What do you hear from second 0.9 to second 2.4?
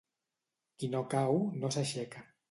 no cau, no s'aixeca.